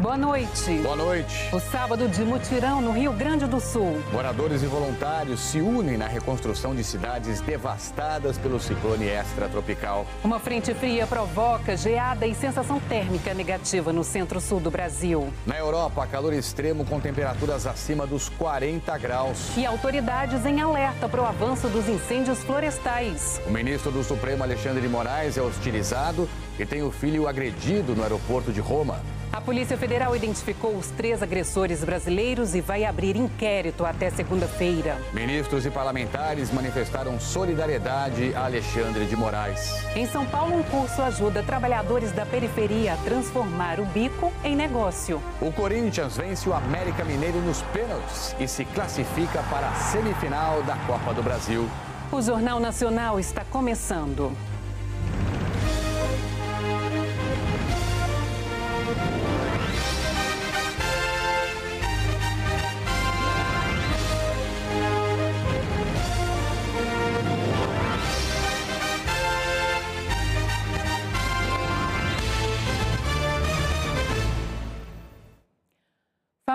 [0.00, 0.78] Boa noite.
[0.78, 1.54] Boa noite.
[1.54, 4.02] O sábado de mutirão no Rio Grande do Sul.
[4.10, 10.06] Moradores e voluntários se unem na reconstrução de cidades devastadas pelo ciclone extratropical.
[10.24, 15.30] Uma frente fria provoca geada e sensação térmica negativa no centro-sul do Brasil.
[15.44, 19.54] Na Europa, calor extremo com temperaturas acima dos 40 graus.
[19.54, 23.38] E autoridades em alerta para o avanço dos incêndios florestais.
[23.46, 26.26] O ministro do Supremo, Alexandre de Moraes, é hostilizado
[26.58, 28.98] e tem o filho agredido no aeroporto de Roma.
[29.32, 34.98] A Polícia Federal identificou os três agressores brasileiros e vai abrir inquérito até segunda-feira.
[35.12, 39.86] Ministros e parlamentares manifestaram solidariedade a Alexandre de Moraes.
[39.94, 45.22] Em São Paulo, um curso ajuda trabalhadores da periferia a transformar o bico em negócio.
[45.40, 50.76] O Corinthians vence o América Mineiro nos pênaltis e se classifica para a semifinal da
[50.88, 51.68] Copa do Brasil.
[52.10, 54.36] O Jornal Nacional está começando.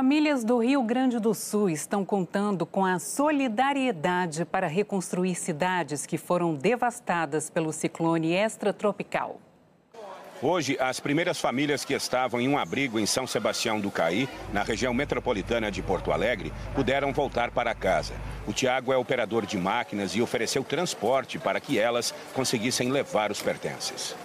[0.05, 6.15] Famílias do Rio Grande do Sul estão contando com a solidariedade para reconstruir cidades que
[6.15, 9.41] foram devastadas pelo ciclone extratropical.
[10.43, 14.61] Hoje, as primeiras famílias que estavam em um abrigo em São Sebastião do Caí, na
[14.61, 18.13] região metropolitana de Porto Alegre, puderam voltar para casa.
[18.45, 23.41] O Tiago é operador de máquinas e ofereceu transporte para que elas conseguissem levar os
[23.41, 24.15] pertences.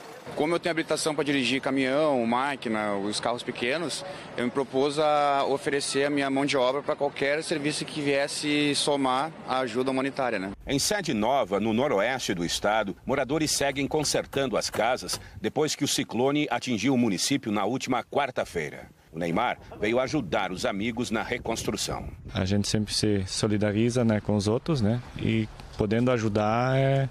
[0.41, 4.03] Como eu tenho habilitação para dirigir caminhão, máquina, os carros pequenos,
[4.39, 8.75] eu me propus a oferecer a minha mão de obra para qualquer serviço que viesse
[8.75, 10.39] somar a ajuda humanitária.
[10.39, 10.53] Né?
[10.67, 15.89] Em Sede Nova, no noroeste do estado, moradores seguem consertando as casas depois que o
[15.89, 18.89] ciclone atingiu o município na última quarta-feira.
[19.13, 22.09] O Neymar veio ajudar os amigos na reconstrução.
[22.33, 25.03] A gente sempre se solidariza né, com os outros, né?
[25.19, 27.11] E podendo ajudar é,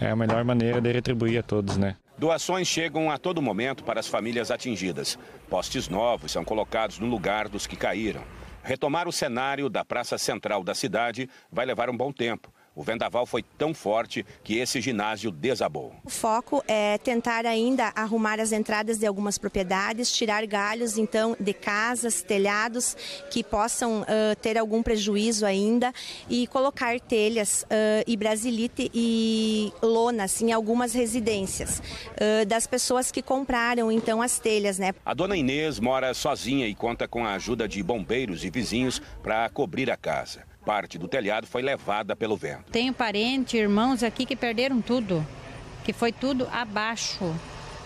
[0.00, 1.96] é a melhor maneira de retribuir a todos, né?
[2.22, 5.18] Doações chegam a todo momento para as famílias atingidas.
[5.50, 8.22] Postes novos são colocados no lugar dos que caíram.
[8.62, 12.54] Retomar o cenário da praça central da cidade vai levar um bom tempo.
[12.74, 15.92] O vendaval foi tão forte que esse ginásio desabou.
[16.04, 21.52] O foco é tentar ainda arrumar as entradas de algumas propriedades, tirar galhos então de
[21.52, 22.96] casas, telhados
[23.30, 25.92] que possam uh, ter algum prejuízo ainda
[26.30, 33.20] e colocar telhas uh, e brasilite e lonas em algumas residências uh, das pessoas que
[33.20, 34.94] compraram então as telhas, né?
[35.04, 39.48] A dona Inês mora sozinha e conta com a ajuda de bombeiros e vizinhos para
[39.50, 40.51] cobrir a casa.
[40.64, 42.70] Parte do telhado foi levada pelo vento.
[42.70, 45.26] Tenho parentes, irmãos aqui que perderam tudo,
[45.84, 47.34] que foi tudo abaixo.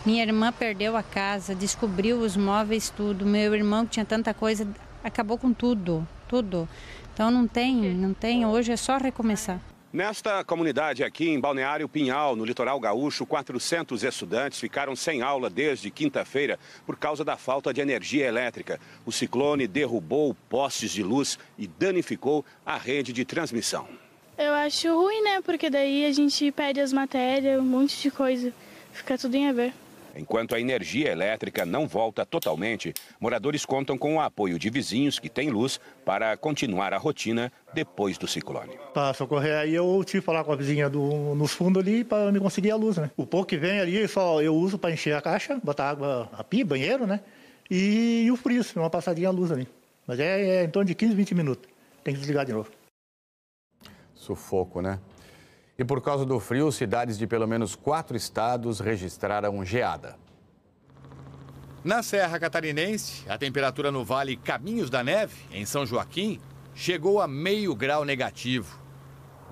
[0.05, 3.25] Minha irmã perdeu a casa, descobriu os móveis, tudo.
[3.25, 4.69] Meu irmão que tinha tanta coisa,
[5.03, 6.69] acabou com tudo, tudo.
[7.13, 8.45] Então não tem, não tem.
[8.45, 9.59] Hoje é só recomeçar.
[9.97, 15.91] Nesta comunidade aqui em Balneário Pinhal, no litoral gaúcho, 400 estudantes ficaram sem aula desde
[15.91, 18.79] quinta-feira por causa da falta de energia elétrica.
[19.07, 23.89] O ciclone derrubou postes de luz e danificou a rede de transmissão.
[24.37, 25.41] Eu acho ruim, né?
[25.41, 28.53] Porque daí a gente perde as matérias, um monte de coisa.
[28.93, 29.86] Fica tudo em aberto.
[30.17, 35.29] Enquanto a energia elétrica não volta totalmente, moradores contam com o apoio de vizinhos que
[35.29, 38.79] têm luz para continuar a rotina depois do ciclone.
[38.95, 42.33] Para socorrer aí, eu tive que falar com a vizinha do, nos fundos ali para
[42.33, 43.11] me conseguir a luz, né?
[43.17, 46.43] O pouco que vem ali, só eu uso para encher a caixa, botar água, a
[46.43, 47.21] pia, banheiro, né?
[47.71, 49.69] E, e o frio, uma passadinha a luz ali.
[50.07, 51.69] Mas é, é em torno de 15, 20 minutos.
[52.03, 52.71] Tem que desligar de novo.
[54.15, 54.99] Sufoco, né?
[55.79, 60.17] E por causa do frio, cidades de pelo menos quatro estados registraram geada.
[61.85, 66.41] Na Serra Catarinense, a temperatura no Vale Caminhos da Neve, em São Joaquim,
[66.75, 68.81] chegou a meio grau negativo.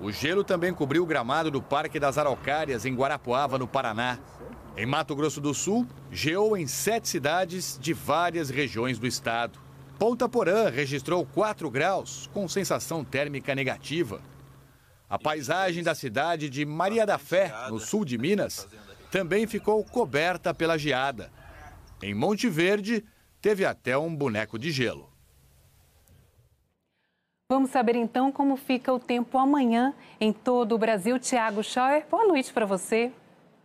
[0.01, 4.19] O gelo também cobriu o gramado do Parque das Araucárias, em Guarapuava, no Paraná.
[4.75, 9.57] Em Mato Grosso do Sul, geou em sete cidades de várias regiões do estado.
[9.97, 14.19] Ponta Porã registrou 4 graus, com sensação térmica negativa.
[15.09, 18.67] A paisagem da cidade de Maria da Fé, no sul de Minas,
[19.11, 21.31] também ficou coberta pela geada.
[22.01, 23.05] Em Monte Verde,
[23.39, 25.09] teve até um boneco de gelo.
[27.51, 31.19] Vamos saber então como fica o tempo amanhã em todo o Brasil.
[31.19, 33.11] Tiago Schauer, boa noite para você.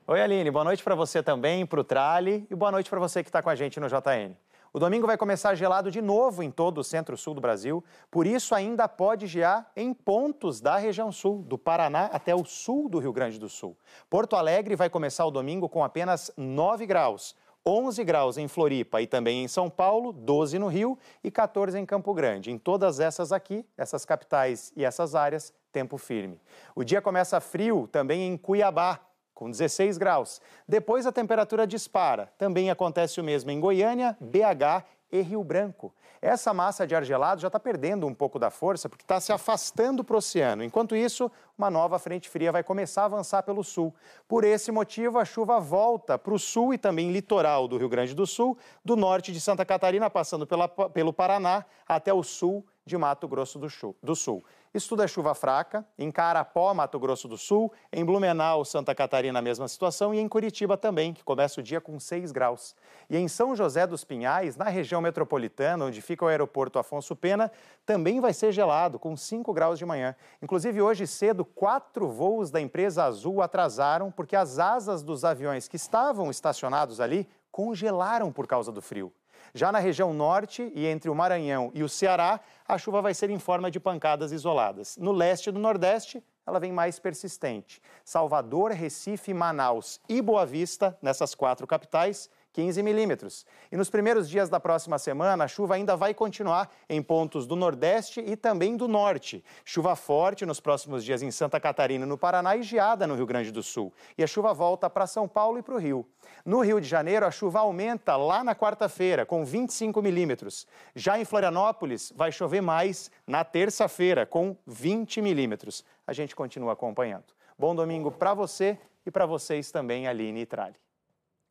[0.06, 3.22] Oi, Aline, boa noite para você também, para o Trali e boa noite para você
[3.22, 4.36] que está com a gente no JN.
[4.72, 8.54] O domingo vai começar gelado de novo em todo o centro-sul do Brasil, por isso
[8.54, 13.12] ainda pode gear em pontos da região sul, do Paraná até o sul do Rio
[13.12, 13.76] Grande do Sul.
[14.08, 17.34] Porto Alegre vai começar o domingo com apenas 9 graus.
[17.66, 21.84] 11 graus em Floripa e também em São Paulo, 12 no Rio e 14 em
[21.84, 22.50] Campo Grande.
[22.50, 26.40] Em todas essas aqui, essas capitais e essas áreas, tempo firme.
[26.76, 29.00] O dia começa frio também em Cuiabá,
[29.40, 30.38] com 16 graus.
[30.68, 32.30] Depois a temperatura dispara.
[32.36, 35.94] Também acontece o mesmo em Goiânia, BH e Rio Branco.
[36.20, 39.32] Essa massa de ar gelado já está perdendo um pouco da força porque está se
[39.32, 40.62] afastando para o oceano.
[40.62, 43.94] Enquanto isso, uma nova frente fria vai começar a avançar pelo sul.
[44.28, 48.14] Por esse motivo, a chuva volta para o sul e também litoral do Rio Grande
[48.14, 52.98] do Sul, do norte de Santa Catarina, passando pela, pelo Paraná até o sul de
[52.98, 53.58] Mato Grosso
[54.02, 54.44] do Sul.
[54.72, 55.84] Isso tudo é chuva fraca.
[55.98, 60.28] Em Carapó, Mato Grosso do Sul, em Blumenau, Santa Catarina, a mesma situação, e em
[60.28, 62.76] Curitiba também, que começa o dia com 6 graus.
[63.08, 67.50] E em São José dos Pinhais, na região metropolitana, onde fica o aeroporto Afonso Pena,
[67.84, 70.14] também vai ser gelado, com 5 graus de manhã.
[70.40, 75.76] Inclusive, hoje cedo, quatro voos da empresa Azul atrasaram porque as asas dos aviões que
[75.76, 79.12] estavam estacionados ali congelaram por causa do frio.
[79.54, 83.30] Já na região norte e entre o Maranhão e o Ceará, a chuva vai ser
[83.30, 84.96] em forma de pancadas isoladas.
[84.96, 87.80] No leste e no nordeste, ela vem mais persistente.
[88.04, 93.46] Salvador, Recife, Manaus e Boa Vista, nessas quatro capitais, 15 milímetros.
[93.70, 97.54] E nos primeiros dias da próxima semana, a chuva ainda vai continuar em pontos do
[97.54, 99.44] Nordeste e também do Norte.
[99.64, 103.52] Chuva forte nos próximos dias em Santa Catarina, no Paraná e geada no Rio Grande
[103.52, 103.92] do Sul.
[104.18, 106.06] E a chuva volta para São Paulo e para o Rio.
[106.44, 110.66] No Rio de Janeiro, a chuva aumenta lá na quarta-feira, com 25 milímetros.
[110.94, 115.84] Já em Florianópolis, vai chover mais na terça-feira, com 20 milímetros.
[116.06, 117.26] A gente continua acompanhando.
[117.58, 120.89] Bom domingo para você e para vocês também, Aline e Trali.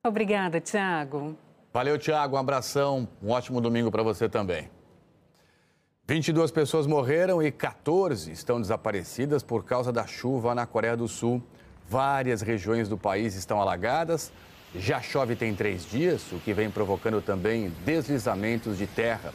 [0.07, 1.37] Obrigada, Tiago.
[1.73, 2.37] Valeu, Tiago.
[2.37, 3.05] Um abração.
[3.21, 4.69] Um ótimo domingo para você também.
[6.07, 11.43] 22 pessoas morreram e 14 estão desaparecidas por causa da chuva na Coreia do Sul.
[11.85, 14.31] Várias regiões do país estão alagadas.
[14.73, 19.33] Já chove tem três dias, o que vem provocando também deslizamentos de terra.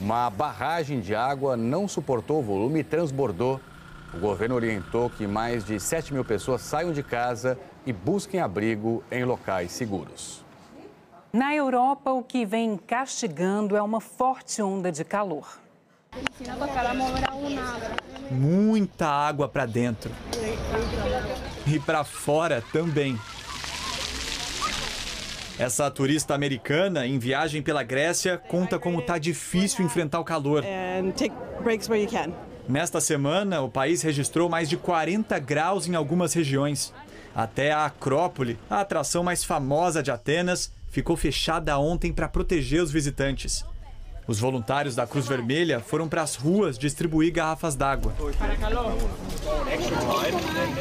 [0.00, 3.60] Uma barragem de água não suportou o volume e transbordou.
[4.14, 9.02] O governo orientou que mais de 7 mil pessoas saiam de casa e busquem abrigo
[9.10, 10.44] em locais seguros.
[11.32, 15.58] Na Europa, o que vem castigando é uma forte onda de calor.
[18.30, 20.10] Muita água para dentro.
[21.66, 23.18] E para fora também.
[25.58, 30.62] Essa turista americana em viagem pela Grécia conta como tá difícil enfrentar o calor.
[32.68, 36.92] Nesta semana, o país registrou mais de 40 graus em algumas regiões.
[37.36, 42.90] Até a Acrópole, a atração mais famosa de Atenas, ficou fechada ontem para proteger os
[42.90, 43.62] visitantes.
[44.26, 48.14] Os voluntários da Cruz Vermelha foram para as ruas distribuir garrafas d'água.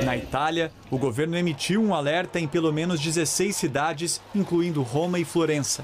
[0.05, 5.25] Na Itália, o governo emitiu um alerta em pelo menos 16 cidades, incluindo Roma e
[5.25, 5.83] Florença.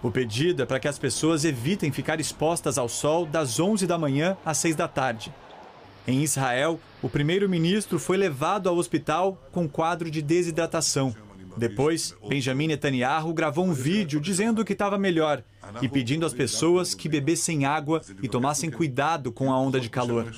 [0.00, 3.98] O pedido é para que as pessoas evitem ficar expostas ao sol das 11 da
[3.98, 5.34] manhã às 6 da tarde.
[6.06, 11.14] Em Israel, o primeiro-ministro foi levado ao hospital com quadro de desidratação.
[11.56, 15.42] Depois, Benjamin Netanyahu gravou um vídeo dizendo que estava melhor
[15.82, 20.32] e pedindo às pessoas que bebessem água e tomassem cuidado com a onda de calor.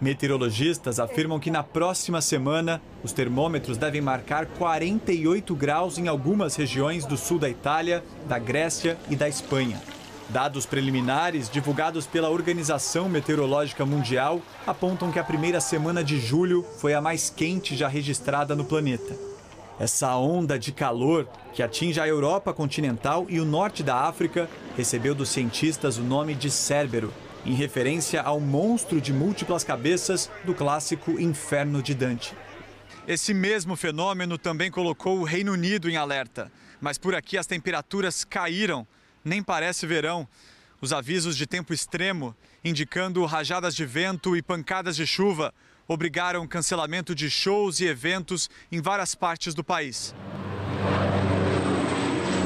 [0.00, 7.04] Meteorologistas afirmam que na próxima semana os termômetros devem marcar 48 graus em algumas regiões
[7.04, 9.78] do sul da Itália, da Grécia e da Espanha.
[10.30, 16.94] Dados preliminares divulgados pela Organização Meteorológica Mundial apontam que a primeira semana de julho foi
[16.94, 19.18] a mais quente já registrada no planeta.
[19.80, 25.16] Essa onda de calor, que atinge a Europa continental e o norte da África, recebeu
[25.16, 27.12] dos cientistas o nome de Cérbero,
[27.44, 32.36] em referência ao monstro de múltiplas cabeças do clássico Inferno de Dante.
[33.04, 38.22] Esse mesmo fenômeno também colocou o Reino Unido em alerta, mas por aqui as temperaturas
[38.22, 38.86] caíram
[39.24, 40.26] nem parece verão.
[40.80, 42.34] Os avisos de tempo extremo,
[42.64, 45.52] indicando rajadas de vento e pancadas de chuva,
[45.86, 50.14] obrigaram cancelamento de shows e eventos em várias partes do país.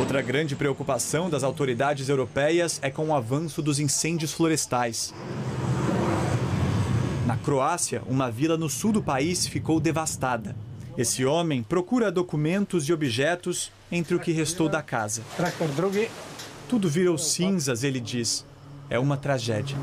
[0.00, 5.14] Outra grande preocupação das autoridades europeias é com o avanço dos incêndios florestais.
[7.26, 10.54] Na Croácia, uma vila no sul do país ficou devastada.
[10.96, 15.22] Esse homem procura documentos e objetos entre o que restou da casa.
[16.68, 18.44] Tudo virou cinzas, ele diz.
[18.88, 19.76] É uma tragédia.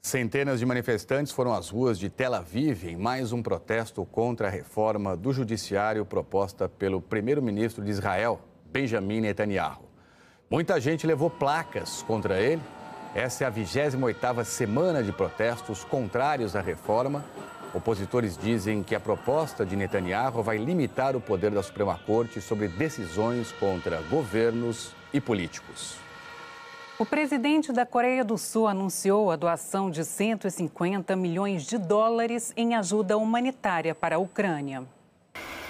[0.00, 4.50] Centenas de manifestantes foram às ruas de Tel Aviv em mais um protesto contra a
[4.50, 8.40] reforma do judiciário proposta pelo primeiro-ministro de Israel,
[8.72, 9.84] Benjamin Netanyahu.
[10.50, 12.62] Muita gente levou placas contra ele.
[13.14, 17.24] Essa é a 28ª semana de protestos contrários à reforma
[17.74, 22.66] Opositores dizem que a proposta de Netanyahu vai limitar o poder da Suprema Corte sobre
[22.66, 25.96] decisões contra governos e políticos.
[26.98, 32.74] O presidente da Coreia do Sul anunciou a doação de 150 milhões de dólares em
[32.74, 34.82] ajuda humanitária para a Ucrânia.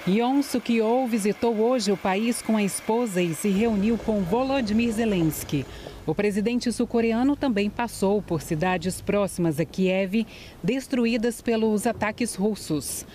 [0.07, 5.67] Yoon Suk-yeol visitou hoje o país com a esposa e se reuniu com Volodymyr Zelensky.
[6.09, 10.27] O presidente sul-coreano também passou por cidades próximas a Kiev,
[10.65, 13.07] destruídas pelos ataques russos.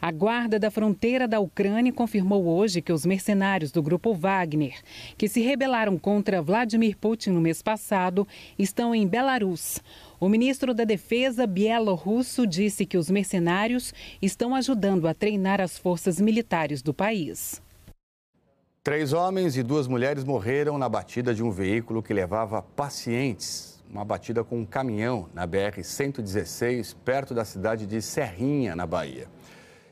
[0.00, 4.80] A guarda da fronteira da Ucrânia confirmou hoje que os mercenários do grupo Wagner,
[5.18, 8.26] que se rebelaram contra Vladimir Putin no mês passado,
[8.58, 9.82] estão em Belarus.
[10.18, 16.18] O ministro da Defesa bielorrusso disse que os mercenários estão ajudando a treinar as forças
[16.18, 17.60] militares do país.
[18.82, 23.82] Três homens e duas mulheres morreram na batida de um veículo que levava pacientes.
[23.90, 29.26] Uma batida com um caminhão na BR-116, perto da cidade de Serrinha, na Bahia.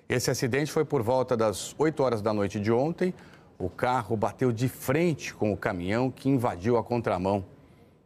[0.08, 3.12] Esse acidente foi por volta das 8 horas da noite de ontem.
[3.58, 7.44] O carro bateu de frente com o caminhão que invadiu a contramão.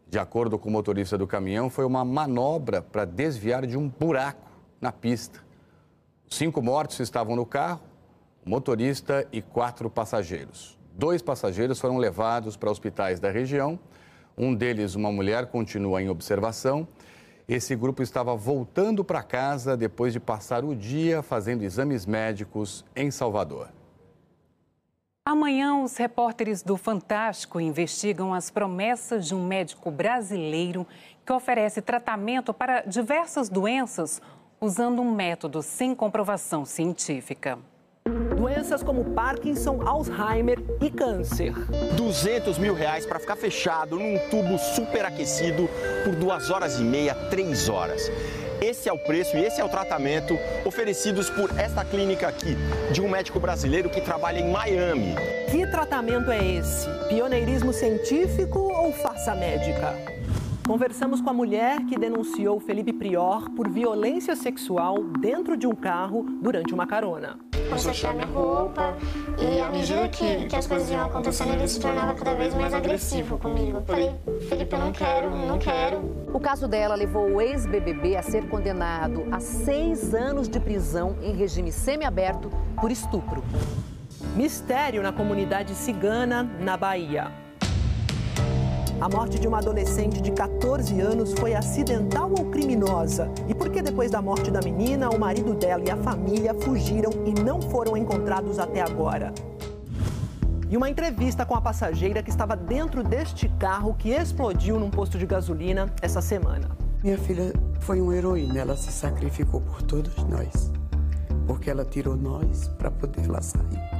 [0.08, 4.50] De acordo com o motorista do caminhão, foi uma manobra para desviar de um buraco
[4.80, 5.40] na pista.
[6.28, 7.82] Cinco mortos estavam no carro,
[8.44, 10.78] motorista e quatro passageiros.
[10.92, 13.78] Dois passageiros foram levados para hospitais da região.
[14.36, 16.86] Um deles, uma mulher, continua em observação
[17.52, 23.10] esse grupo estava voltando para casa depois de passar o dia fazendo exames médicos em
[23.10, 23.68] Salvador.
[25.26, 30.86] Amanhã, os repórteres do Fantástico investigam as promessas de um médico brasileiro
[31.26, 34.22] que oferece tratamento para diversas doenças
[34.60, 37.58] usando um método sem comprovação científica.
[38.36, 41.54] Doenças como Parkinson, Alzheimer e câncer.
[41.96, 45.68] 200 mil reais para ficar fechado num tubo superaquecido
[46.04, 48.10] por duas horas e meia, três horas.
[48.60, 52.56] Esse é o preço e esse é o tratamento oferecidos por esta clínica aqui,
[52.92, 55.14] de um médico brasileiro que trabalha em Miami.
[55.50, 56.86] Que tratamento é esse?
[57.08, 60.19] Pioneirismo científico ou farsa médica?
[60.70, 66.22] Conversamos com a mulher que denunciou Felipe Prior por violência sexual dentro de um carro
[66.40, 67.36] durante uma carona
[67.68, 68.96] começou a tirar minha roupa
[69.36, 72.72] e à medida que, que as coisas iam acontecendo, ele se tornava cada vez mais
[72.72, 73.78] agressivo comigo.
[73.78, 74.12] Eu falei,
[74.48, 75.98] Felipe, eu não quero, não quero.
[76.32, 81.32] O caso dela levou o ex-BBB a ser condenado a seis anos de prisão em
[81.32, 82.48] regime semiaberto
[82.80, 83.42] por estupro.
[84.36, 87.49] Mistério na comunidade cigana, na Bahia.
[89.00, 93.30] A morte de uma adolescente de 14 anos foi acidental ou criminosa?
[93.48, 97.10] E por que depois da morte da menina, o marido dela e a família fugiram
[97.24, 99.32] e não foram encontrados até agora?
[100.68, 105.16] E uma entrevista com a passageira que estava dentro deste carro que explodiu num posto
[105.16, 106.68] de gasolina essa semana.
[107.02, 110.70] Minha filha foi uma heroína, ela se sacrificou por todos nós,
[111.46, 113.99] porque ela tirou nós para poder lá sair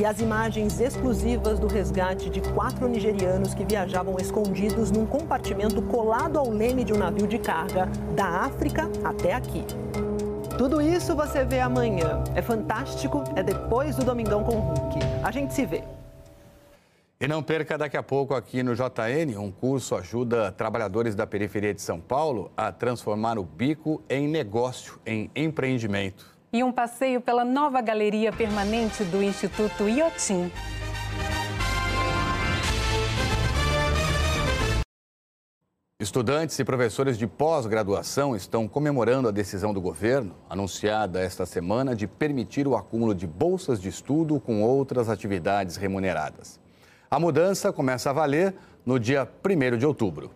[0.00, 6.38] e as imagens exclusivas do resgate de quatro nigerianos que viajavam escondidos num compartimento colado
[6.38, 7.84] ao leme de um navio de carga
[8.16, 9.62] da África até aqui.
[10.56, 12.24] Tudo isso você vê amanhã.
[12.34, 15.00] É fantástico, é depois do Domingão com Hulk.
[15.22, 15.84] A gente se vê.
[17.20, 21.74] E não perca daqui a pouco aqui no JN, um curso ajuda trabalhadores da periferia
[21.74, 27.44] de São Paulo a transformar o bico em negócio, em empreendimento e um passeio pela
[27.44, 30.50] nova galeria permanente do Instituto Iotim.
[36.00, 42.06] Estudantes e professores de pós-graduação estão comemorando a decisão do governo, anunciada esta semana, de
[42.06, 46.58] permitir o acúmulo de bolsas de estudo com outras atividades remuneradas.
[47.10, 48.54] A mudança começa a valer
[48.84, 50.30] no dia 1 de outubro.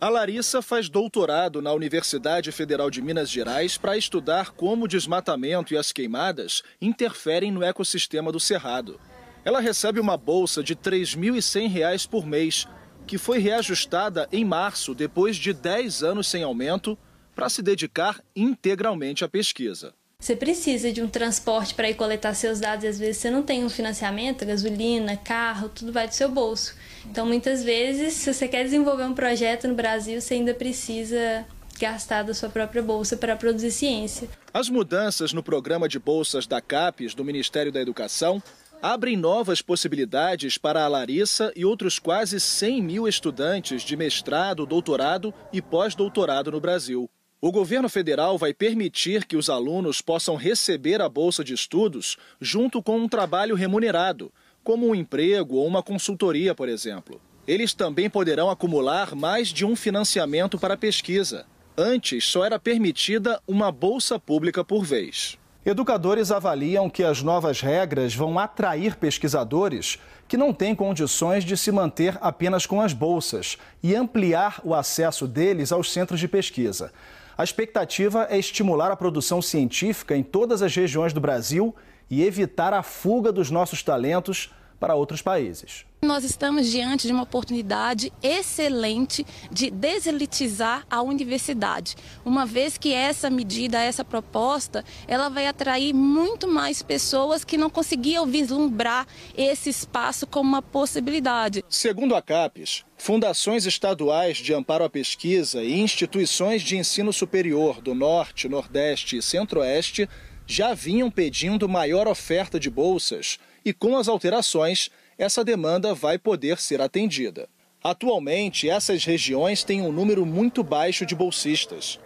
[0.00, 5.74] A Larissa faz doutorado na Universidade Federal de Minas Gerais para estudar como o desmatamento
[5.74, 8.98] e as queimadas interferem no ecossistema do Cerrado.
[9.44, 12.66] Ela recebe uma bolsa de R$ 3.100 por mês,
[13.06, 16.96] que foi reajustada em março, depois de 10 anos sem aumento,
[17.34, 19.92] para se dedicar integralmente à pesquisa.
[20.18, 23.42] Você precisa de um transporte para ir coletar seus dados e às vezes você não
[23.42, 26.74] tem um financiamento, gasolina, carro, tudo vai do seu bolso.
[27.08, 31.46] Então, muitas vezes, se você quer desenvolver um projeto no Brasil, você ainda precisa
[31.78, 34.28] gastar da sua própria bolsa para produzir ciência.
[34.52, 38.42] As mudanças no programa de bolsas da CAPES do Ministério da Educação
[38.82, 45.34] abrem novas possibilidades para a Larissa e outros quase 100 mil estudantes de mestrado, doutorado
[45.52, 47.08] e pós-doutorado no Brasil.
[47.42, 52.82] O governo federal vai permitir que os alunos possam receber a bolsa de estudos junto
[52.82, 54.30] com um trabalho remunerado,
[54.62, 57.20] como um emprego ou uma consultoria, por exemplo.
[57.46, 61.46] Eles também poderão acumular mais de um financiamento para pesquisa.
[61.76, 65.38] Antes, só era permitida uma bolsa pública por vez.
[65.64, 71.70] Educadores avaliam que as novas regras vão atrair pesquisadores que não têm condições de se
[71.70, 76.92] manter apenas com as bolsas e ampliar o acesso deles aos centros de pesquisa.
[77.36, 81.74] A expectativa é estimular a produção científica em todas as regiões do Brasil
[82.10, 84.50] e evitar a fuga dos nossos talentos
[84.80, 85.84] para outros países.
[86.02, 93.28] Nós estamos diante de uma oportunidade excelente de deselitizar a universidade, uma vez que essa
[93.28, 100.26] medida, essa proposta, ela vai atrair muito mais pessoas que não conseguiam vislumbrar esse espaço
[100.26, 101.62] como uma possibilidade.
[101.68, 107.94] Segundo a CAPES, fundações estaduais de amparo à pesquisa e instituições de ensino superior do
[107.94, 110.08] Norte, Nordeste e Centro-Oeste
[110.50, 116.58] já vinham pedindo maior oferta de bolsas e, com as alterações, essa demanda vai poder
[116.58, 117.48] ser atendida.
[117.82, 122.00] Atualmente, essas regiões têm um número muito baixo de bolsistas.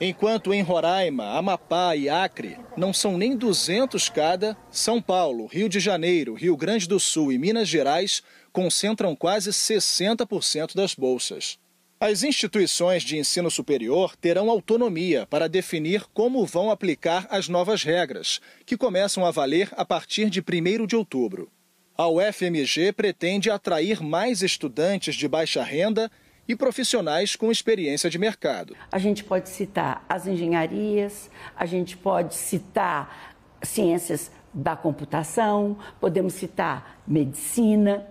[0.00, 5.78] Enquanto em Roraima, Amapá e Acre não são nem 200 cada, São Paulo, Rio de
[5.78, 11.58] Janeiro, Rio Grande do Sul e Minas Gerais concentram quase 60% das bolsas.
[12.00, 18.40] As instituições de ensino superior terão autonomia para definir como vão aplicar as novas regras,
[18.66, 21.50] que começam a valer a partir de 1 de outubro.
[21.96, 26.10] A UFMG pretende atrair mais estudantes de baixa renda
[26.46, 28.76] e profissionais com experiência de mercado.
[28.90, 37.00] A gente pode citar as engenharias, a gente pode citar ciências da computação, podemos citar
[37.06, 38.06] medicina.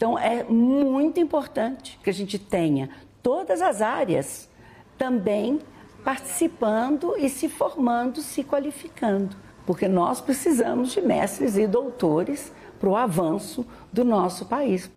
[0.00, 2.88] Então, é muito importante que a gente tenha
[3.22, 4.48] todas as áreas
[4.96, 5.60] também
[6.02, 12.96] participando e se formando, se qualificando, porque nós precisamos de mestres e doutores para o
[12.96, 14.90] avanço do nosso país.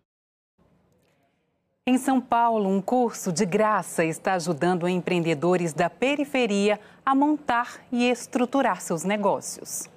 [1.85, 8.09] Em São Paulo, um curso de graça está ajudando empreendedores da periferia a montar e
[8.09, 9.89] estruturar seus negócios.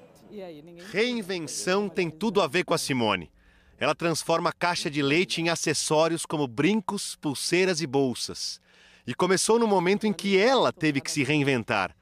[0.90, 3.30] Reinvenção tem tudo a ver com a Simone.
[3.78, 8.58] Ela transforma a caixa de leite em acessórios como brincos, pulseiras e bolsas.
[9.06, 11.94] E começou no momento em que ela teve que se reinventar.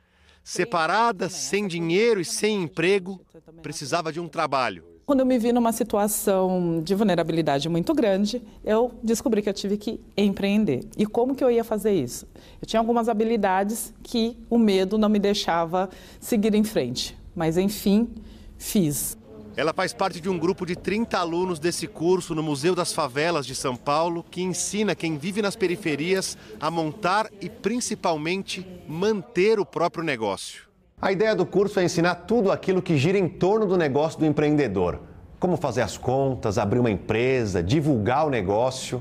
[0.43, 3.21] Separada, sem dinheiro e sem emprego,
[3.61, 4.85] precisava de um trabalho.
[5.05, 9.77] Quando eu me vi numa situação de vulnerabilidade muito grande, eu descobri que eu tive
[9.77, 10.87] que empreender.
[10.97, 12.27] E como que eu ia fazer isso?
[12.61, 17.17] Eu tinha algumas habilidades que o medo não me deixava seguir em frente.
[17.35, 18.09] Mas enfim,
[18.57, 19.19] fiz.
[19.57, 23.47] Ela faz parte de um grupo de 30 alunos desse curso no Museu das Favelas
[23.47, 29.65] de São Paulo, que ensina quem vive nas periferias a montar e principalmente manter o
[29.65, 30.65] próprio negócio.
[31.01, 34.27] A ideia do curso é ensinar tudo aquilo que gira em torno do negócio do
[34.27, 35.01] empreendedor.
[35.39, 39.01] Como fazer as contas, abrir uma empresa, divulgar o negócio,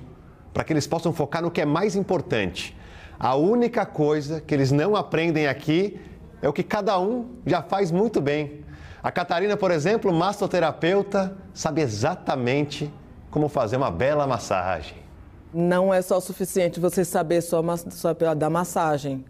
[0.54, 2.78] para que eles possam focar no que é mais importante.
[3.18, 6.00] A única coisa que eles não aprendem aqui
[6.44, 8.64] é o que cada um já faz muito bem.
[9.04, 12.92] A Catarina, por exemplo, massoterapeuta, sabe exatamente
[13.30, 14.98] como fazer uma bela massagem.
[15.54, 17.62] Não é só suficiente você saber só
[18.36, 19.26] da massagem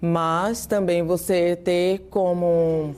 [0.00, 2.94] mas também você ter como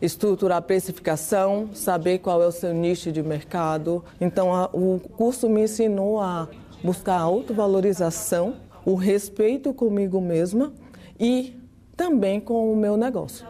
[0.00, 4.04] estruturar a precificação, saber qual é o seu nicho de mercado.
[4.20, 6.48] Então, a, o curso me ensinou a
[6.82, 10.72] buscar a autovalorização, o respeito comigo mesma
[11.18, 11.56] e
[11.96, 13.44] também com o meu negócio.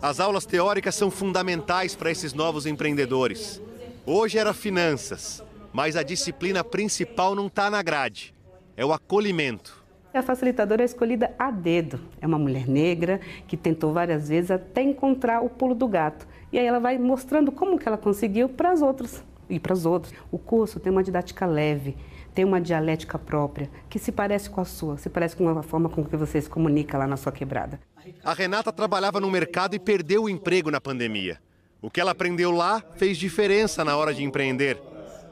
[0.00, 3.60] As aulas teóricas são fundamentais para esses novos empreendedores.
[4.06, 8.32] Hoje era finanças, mas a disciplina principal não está na grade,
[8.76, 9.84] é o acolhimento.
[10.14, 12.00] A facilitadora é escolhida a dedo.
[12.20, 16.26] É uma mulher negra que tentou várias vezes até encontrar o pulo do gato.
[16.52, 19.84] E aí ela vai mostrando como que ela conseguiu para as outras e para os
[19.84, 20.14] outros.
[20.30, 21.96] O curso tem uma didática leve,
[22.34, 25.88] tem uma dialética própria, que se parece com a sua, se parece com a forma
[25.88, 27.80] com que você se comunica lá na sua quebrada.
[28.24, 31.40] A Renata trabalhava no mercado e perdeu o emprego na pandemia.
[31.80, 34.80] O que ela aprendeu lá fez diferença na hora de empreender.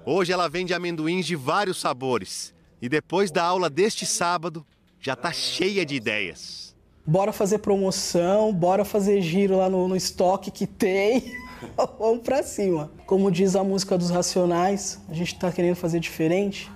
[0.05, 4.65] Hoje ela vende amendoins de vários sabores e depois da aula deste sábado,
[5.01, 6.75] já está cheia de ideias.
[7.07, 11.33] Bora fazer promoção, bora fazer giro lá no, no estoque que tem.
[11.99, 12.91] Vamos para cima.
[13.07, 16.71] Como diz a música dos Racionais, a gente está querendo fazer diferente.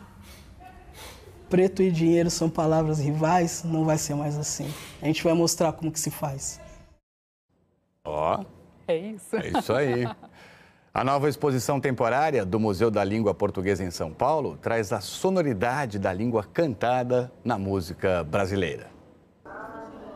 [1.51, 4.73] Preto e dinheiro são palavras rivais, não vai ser mais assim.
[5.03, 6.61] A gente vai mostrar como que se faz.
[8.05, 8.41] Ó.
[8.41, 8.47] Oh.
[8.87, 9.37] É isso.
[9.37, 10.09] É isso aí.
[10.93, 15.99] A nova exposição temporária do Museu da Língua Portuguesa em São Paulo traz a sonoridade
[15.99, 18.89] da língua cantada na música brasileira.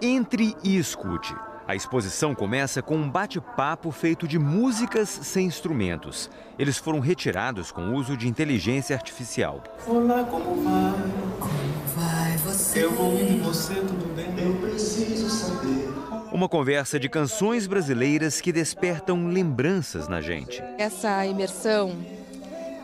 [0.02, 1.34] Entre e escute.
[1.66, 6.28] A exposição começa com um bate-papo feito de músicas sem instrumentos.
[6.58, 9.64] Eles foram retirados com o uso de inteligência artificial.
[9.86, 10.92] Olá, como vai?
[11.40, 12.84] Como vai você.
[12.84, 14.26] Eu vou indo você, tudo bem?
[14.44, 15.88] Eu preciso saber.
[16.30, 20.62] Uma conversa de canções brasileiras que despertam lembranças na gente.
[20.76, 21.96] Essa imersão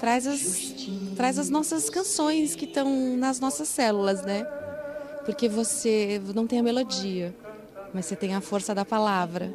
[0.00, 4.42] traz as, traz as nossas canções que estão nas nossas células, né?
[5.26, 7.34] Porque você não tem a melodia,
[7.92, 9.54] mas você tem a força da palavra.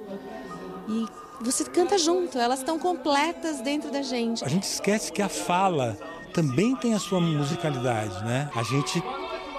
[0.87, 1.05] E
[1.41, 4.43] você canta junto, elas estão completas dentro da gente.
[4.43, 5.97] A gente esquece que a fala
[6.33, 8.49] também tem a sua musicalidade, né?
[8.55, 9.01] A gente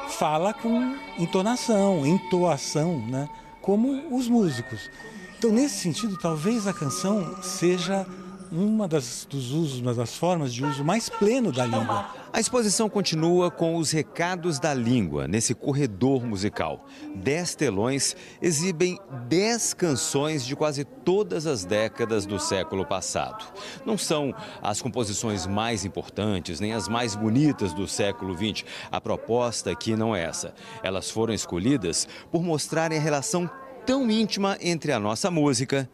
[0.09, 3.29] fala com entonação, entoação, né?
[3.61, 4.91] Como os músicos.
[5.39, 8.07] Então, nesse sentido, talvez a canção seja
[8.51, 12.07] uma das, dos usos, uma das formas de uso mais pleno da língua.
[12.33, 16.85] A exposição continua com os recados da língua nesse corredor musical.
[17.15, 23.45] Dez telões exibem dez canções de quase todas as décadas do século passado.
[23.85, 28.65] Não são as composições mais importantes nem as mais bonitas do século XX.
[28.91, 30.55] A proposta aqui não é essa.
[30.83, 33.51] Elas foram escolhidas por mostrarem a relação
[33.87, 35.89] tão íntima entre a nossa música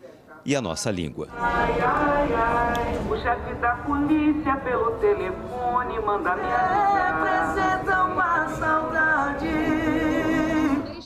[0.45, 1.29] e a nossa língua.
[1.39, 9.49] Ai, ai, ai, o chefe da polícia pelo telefone manda me Representa uma saudade.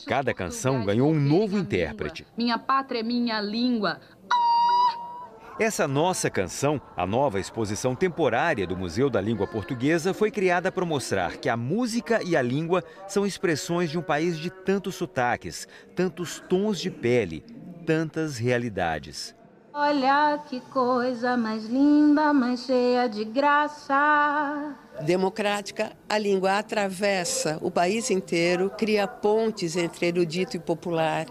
[0.07, 2.25] Cada canção ganhou um novo intérprete.
[2.37, 3.99] Minha pátria é minha língua.
[5.59, 10.85] Essa nossa canção, a nova exposição temporária do Museu da Língua Portuguesa, foi criada para
[10.85, 15.67] mostrar que a música e a língua são expressões de um país de tantos sotaques,
[15.95, 17.43] tantos tons de pele,
[17.87, 19.35] tantas realidades.
[19.73, 24.75] Olha que coisa mais linda, mais cheia de graça.
[25.01, 31.27] Democrática, a língua atravessa o país inteiro, cria pontes entre erudito e popular,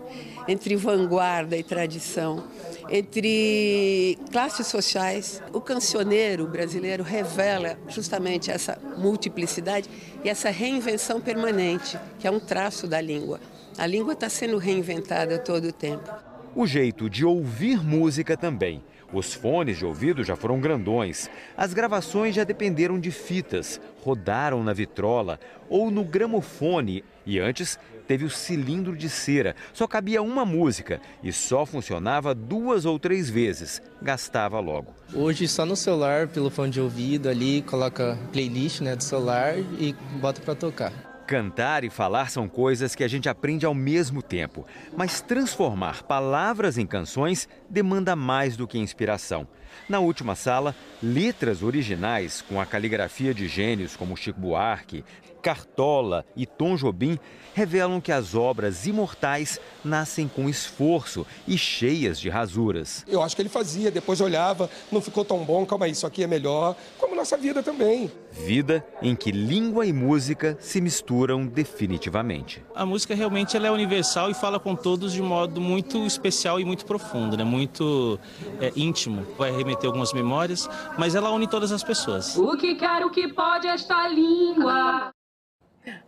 [0.47, 2.45] entre vanguarda e tradição,
[2.91, 5.43] entre classes sociais.
[5.53, 9.89] O cancioneiro brasileiro revela justamente essa multiplicidade
[10.25, 13.41] e essa reinvenção permanente, que é um traço da língua.
[13.79, 16.11] A língua está sendo reinventada todo o tempo.
[16.55, 18.83] O jeito de ouvir música também.
[19.13, 21.31] Os fones de ouvido já foram grandões.
[21.57, 27.05] As gravações já dependeram de fitas, rodaram na vitrola ou no gramofone.
[27.25, 29.55] E antes teve o cilindro de cera.
[29.73, 33.83] Só cabia uma música e só funcionava duas ou três vezes.
[34.01, 34.95] Gastava logo.
[35.13, 39.95] Hoje só no celular, pelo fone de ouvido ali, coloca playlist né, do celular e
[40.21, 40.93] bota para tocar.
[41.27, 44.65] Cantar e falar são coisas que a gente aprende ao mesmo tempo,
[44.97, 49.49] mas transformar palavras em canções demanda mais do que inspiração.
[49.89, 55.05] Na última sala, letras originais com a caligrafia de gênios como Chico Buarque,
[55.47, 57.21] Cartola e Tom Jobim
[57.55, 63.05] revelam que as obras imortais nascem com esforço e cheias de rasuras.
[63.07, 66.25] Eu acho que ele fazia, depois olhava, não ficou tão bom, calma aí, isso aqui
[66.25, 68.11] é melhor, como nossa vida também.
[68.33, 72.61] Vida em que língua e música se misturam definitivamente.
[72.75, 76.65] A música realmente ela é universal e fala com todos de modo muito especial e
[76.65, 77.45] muito profundo, né?
[77.45, 78.19] muito
[78.61, 79.25] é, íntimo.
[79.39, 82.37] Vai remeter algumas memórias, mas ela une todas as pessoas.
[82.37, 85.15] O que quer, o que pode esta língua.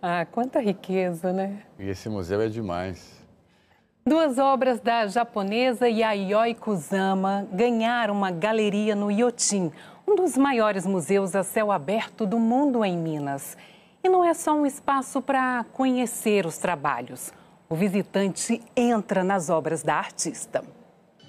[0.00, 1.62] Ah, quanta riqueza, né?
[1.78, 3.18] E esse museu é demais.
[4.06, 9.70] Duas obras da japonesa Yayoi Kusama ganharam uma galeria no Iotim,
[10.06, 13.56] um dos maiores museus a céu aberto do mundo em Minas.
[14.02, 17.32] E não é só um espaço para conhecer os trabalhos.
[17.68, 20.64] O visitante entra nas obras da artista.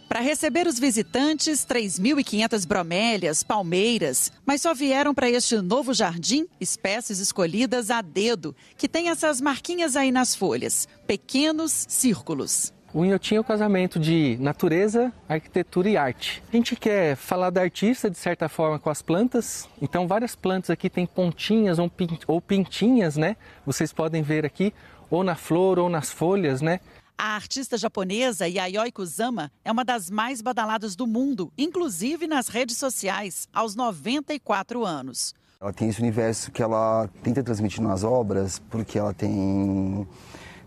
[0.09, 7.19] Para receber os visitantes, 3.500 bromélias, palmeiras, mas só vieram para este novo jardim espécies
[7.19, 12.73] escolhidas a dedo, que tem essas marquinhas aí nas folhas, pequenos círculos.
[12.91, 16.41] O Inhotim é o casamento de natureza, arquitetura e arte.
[16.51, 19.69] A gente quer falar da artista, de certa forma, com as plantas.
[19.79, 21.77] Então, várias plantas aqui têm pontinhas
[22.25, 23.37] ou pintinhas, né?
[23.63, 24.73] Vocês podem ver aqui,
[25.07, 26.79] ou na flor ou nas folhas, né?
[27.21, 32.77] A artista japonesa Yayoi Kusama é uma das mais badaladas do mundo, inclusive nas redes
[32.77, 35.35] sociais, aos 94 anos.
[35.59, 40.07] Ela tem esse universo que ela tenta transmitir nas obras, porque ela tem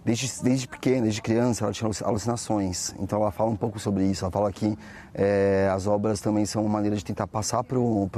[0.04, 2.94] desde, desde pequena, desde criança, ela tinha alucinações.
[2.98, 4.22] Então ela fala um pouco sobre isso.
[4.22, 4.76] Ela fala que
[5.14, 8.10] é, as obras também são uma maneira de tentar passar para o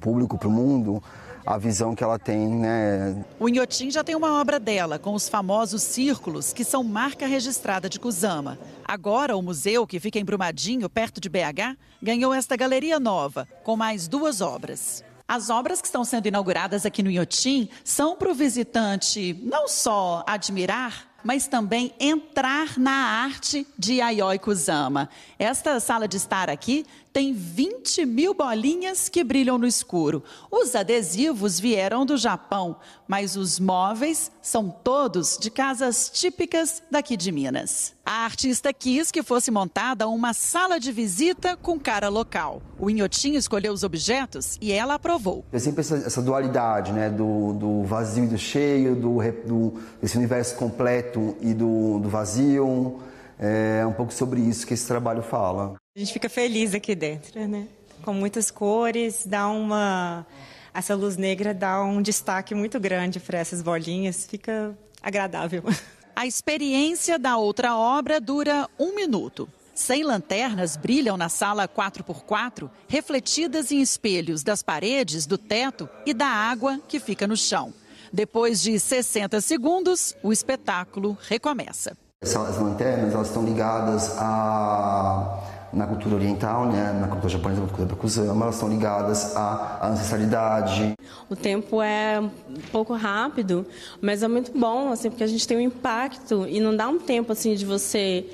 [0.00, 1.02] público, para o mundo,
[1.44, 3.24] a visão que ela tem, né?
[3.38, 7.88] O Inhotim já tem uma obra dela, com os famosos círculos, que são marca registrada
[7.88, 8.58] de Kusama.
[8.84, 13.76] Agora, o museu, que fica em Brumadinho, perto de BH, ganhou esta galeria nova, com
[13.76, 15.02] mais duas obras.
[15.26, 20.24] As obras que estão sendo inauguradas aqui no Inhotim são para o visitante não só
[20.26, 25.08] admirar, mas também entrar na arte de Yayoi Kusama.
[25.38, 30.22] Esta sala de estar aqui tem 20 mil bolinhas que brilham no escuro.
[30.50, 32.76] Os adesivos vieram do Japão,
[33.08, 37.94] mas os móveis são todos de casas típicas daqui de Minas.
[38.06, 42.62] A artista quis que fosse montada uma sala de visita com cara local.
[42.78, 45.44] O Inhotim escolheu os objetos e ela aprovou.
[45.52, 50.16] É sempre essa, essa dualidade, né, do, do, vazio e do cheio, do, do esse
[50.16, 53.00] universo completo e do, do vazio.
[53.42, 55.76] É um pouco sobre isso que esse trabalho fala.
[55.96, 57.66] A gente fica feliz aqui dentro, né?
[58.02, 60.26] Com muitas cores, dá uma.
[60.74, 65.62] Essa luz negra dá um destaque muito grande para essas bolinhas, fica agradável.
[66.14, 69.48] A experiência da outra obra dura um minuto.
[69.74, 76.26] Cem lanternas brilham na sala 4x4, refletidas em espelhos das paredes, do teto e da
[76.26, 77.72] água que fica no chão.
[78.12, 81.96] Depois de 60 segundos, o espetáculo recomeça.
[82.22, 85.38] Essas lanternas elas estão ligadas a
[85.72, 89.78] na cultura oriental, né, na cultura japonesa, na cultura da Kusama, elas estão ligadas à,
[89.80, 90.92] à ancestralidade.
[91.30, 93.64] O tempo é um pouco rápido,
[94.02, 96.98] mas é muito bom, assim, porque a gente tem um impacto e não dá um
[96.98, 98.26] tempo assim de você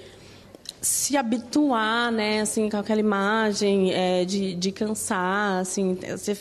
[0.80, 6.36] se habituar, né, assim, com aquela imagem é, de, de cansar, assim, você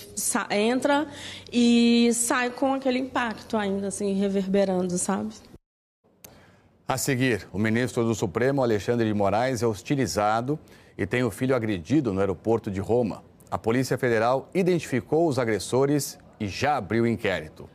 [0.49, 1.05] entra
[1.53, 5.35] e sai com aquele impacto ainda, assim, reverberando, sabe?
[6.87, 10.59] A seguir, o ministro do Supremo, Alexandre de Moraes, é hostilizado
[10.95, 13.23] e tem o filho agredido no aeroporto de Roma.
[13.49, 17.67] A Polícia Federal identificou os agressores e já abriu inquérito.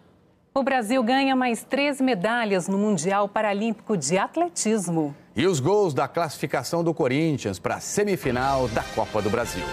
[0.55, 5.13] O Brasil ganha mais três medalhas no Mundial Paralímpico de Atletismo.
[5.35, 9.65] E os gols da classificação do Corinthians para a semifinal da Copa do Brasil.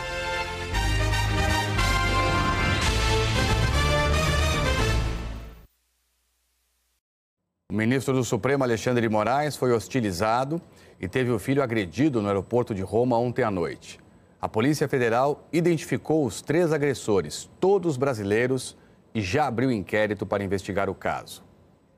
[7.78, 10.60] Ministro do Supremo, Alexandre de Moraes, foi hostilizado
[11.00, 14.00] e teve o filho agredido no aeroporto de Roma ontem à noite.
[14.42, 18.76] A Polícia Federal identificou os três agressores, todos brasileiros,
[19.14, 21.44] e já abriu inquérito para investigar o caso.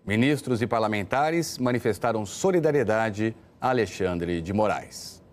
[0.05, 5.23] Ministros e parlamentares manifestaram solidariedade a Alexandre de Moraes.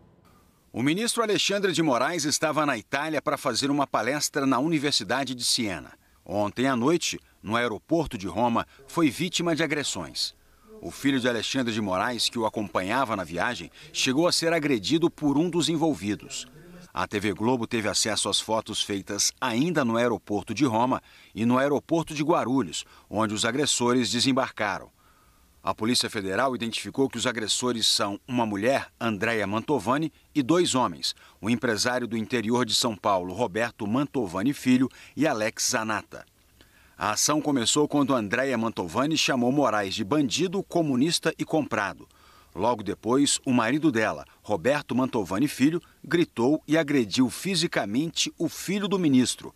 [0.72, 5.44] O ministro Alexandre de Moraes estava na Itália para fazer uma palestra na Universidade de
[5.44, 5.92] Siena.
[6.24, 10.35] Ontem à noite, no aeroporto de Roma, foi vítima de agressões.
[10.80, 15.10] O filho de Alexandre de Moraes, que o acompanhava na viagem, chegou a ser agredido
[15.10, 16.46] por um dos envolvidos.
[16.92, 21.02] A TV Globo teve acesso às fotos feitas ainda no aeroporto de Roma
[21.34, 24.90] e no aeroporto de Guarulhos, onde os agressores desembarcaram.
[25.62, 31.14] A Polícia Federal identificou que os agressores são uma mulher, Andréia Mantovani, e dois homens,
[31.40, 36.24] o empresário do interior de São Paulo, Roberto Mantovani Filho, e Alex Zanata.
[36.98, 42.08] A ação começou quando Andréia Mantovani chamou Moraes de bandido, comunista e comprado.
[42.54, 48.98] Logo depois, o marido dela, Roberto Mantovani Filho, gritou e agrediu fisicamente o filho do
[48.98, 49.52] ministro.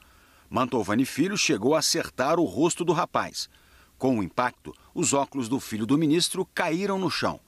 [0.51, 3.49] Mantovani Filho chegou a acertar o rosto do rapaz.
[3.97, 7.41] Com o impacto, os óculos do filho do ministro caíram no chão.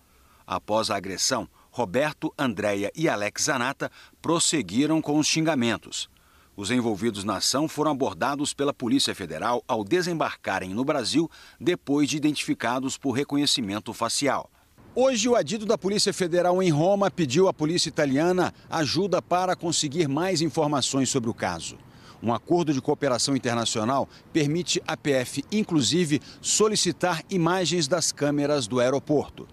[0.47, 6.09] Após a agressão, Roberto, Andréia e Alex Zanata prosseguiram com os xingamentos.
[6.55, 12.19] Os envolvidos na ação foram abordados pela Polícia Federal ao desembarcarem no Brasil, depois de
[12.19, 14.51] identificados por reconhecimento facial.
[14.95, 20.07] Hoje, o adido da Polícia Federal em Roma pediu à polícia italiana ajuda para conseguir
[20.07, 21.79] mais informações sobre o caso.
[22.23, 29.49] Um acordo de cooperação internacional permite à PF, inclusive, solicitar imagens das câmeras do aeroporto.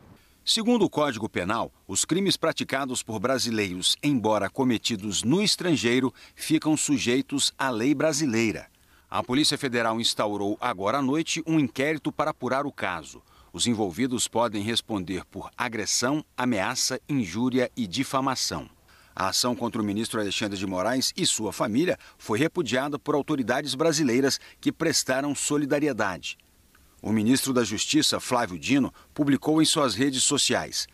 [0.51, 7.53] Segundo o Código Penal, os crimes praticados por brasileiros, embora cometidos no estrangeiro, ficam sujeitos
[7.55, 8.65] à lei brasileira.
[9.07, 13.21] A Polícia Federal instaurou agora à noite um inquérito para apurar o caso.
[13.53, 18.67] Os envolvidos podem responder por agressão, ameaça, injúria e difamação.
[19.15, 23.75] A ação contra o ministro Alexandre de Moraes e sua família foi repudiada por autoridades
[23.75, 26.39] brasileiras que prestaram solidariedade.
[27.01, 30.85] O ministro da Justiça, Flávio Dino, publicou em suas redes sociais: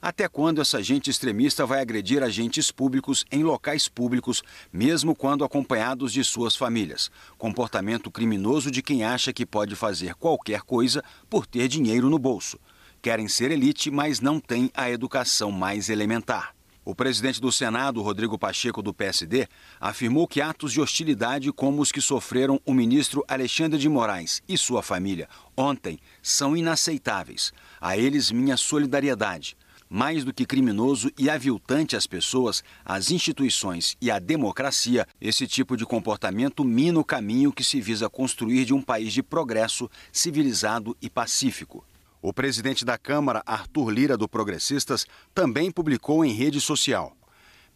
[0.00, 6.12] Até quando essa gente extremista vai agredir agentes públicos em locais públicos, mesmo quando acompanhados
[6.12, 7.10] de suas famílias?
[7.38, 12.58] Comportamento criminoso de quem acha que pode fazer qualquer coisa por ter dinheiro no bolso.
[13.00, 16.53] Querem ser elite, mas não têm a educação mais elementar.
[16.84, 19.48] O presidente do Senado, Rodrigo Pacheco, do PSD,
[19.80, 24.58] afirmou que atos de hostilidade como os que sofreram o ministro Alexandre de Moraes e
[24.58, 27.52] sua família ontem são inaceitáveis.
[27.80, 29.56] A eles, minha solidariedade.
[29.88, 35.78] Mais do que criminoso e aviltante às pessoas, às instituições e à democracia, esse tipo
[35.78, 40.94] de comportamento mina o caminho que se visa construir de um país de progresso, civilizado
[41.00, 41.82] e pacífico.
[42.26, 47.14] O presidente da Câmara, Arthur Lira, do Progressistas, também publicou em rede social.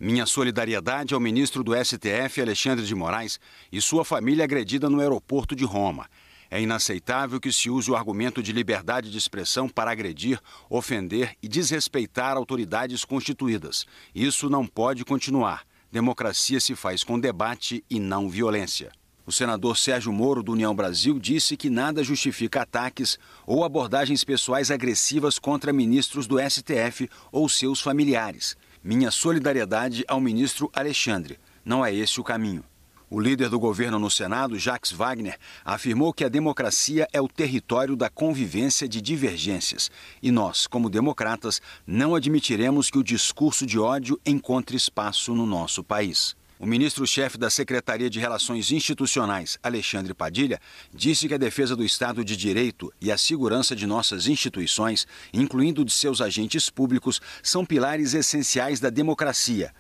[0.00, 3.38] Minha solidariedade ao ministro do STF, Alexandre de Moraes,
[3.70, 6.08] e sua família agredida no aeroporto de Roma.
[6.50, 11.46] É inaceitável que se use o argumento de liberdade de expressão para agredir, ofender e
[11.46, 13.84] desrespeitar autoridades constituídas.
[14.14, 15.66] Isso não pode continuar.
[15.92, 18.97] Democracia se faz com debate e não violência.
[19.28, 24.70] O senador Sérgio Moro, do União Brasil, disse que nada justifica ataques ou abordagens pessoais
[24.70, 28.56] agressivas contra ministros do STF ou seus familiares.
[28.82, 31.38] Minha solidariedade ao ministro Alexandre.
[31.62, 32.64] Não é esse o caminho.
[33.10, 37.94] O líder do governo no Senado, Jacques Wagner, afirmou que a democracia é o território
[37.96, 39.90] da convivência de divergências
[40.22, 45.84] e nós, como democratas, não admitiremos que o discurso de ódio encontre espaço no nosso
[45.84, 46.34] país.
[46.58, 50.60] O ministro-chefe da Secretaria de Relações Institucionais, Alexandre Padilha,
[50.92, 55.84] disse que a defesa do Estado de Direito e a segurança de nossas instituições, incluindo
[55.84, 59.72] de seus agentes públicos, são pilares essenciais da democracia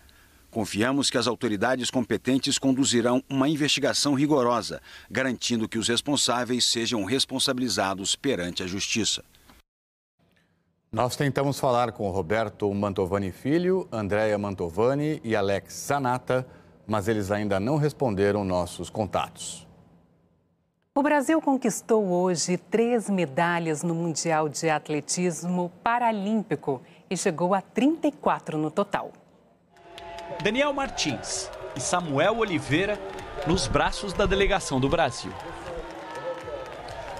[0.50, 8.16] Confiamos que as autoridades competentes conduzirão uma investigação rigorosa, garantindo que os responsáveis sejam responsabilizados
[8.16, 9.22] perante a Justiça.
[10.90, 16.46] Nós tentamos falar com Roberto Mantovani Filho, Andréa Mantovani e Alex Zanata,
[16.88, 19.68] mas eles ainda não responderam nossos contatos.
[20.94, 28.56] O Brasil conquistou hoje três medalhas no Mundial de Atletismo Paralímpico e chegou a 34
[28.56, 29.12] no total.
[30.42, 32.98] Daniel Martins e Samuel Oliveira
[33.46, 35.32] nos braços da delegação do Brasil.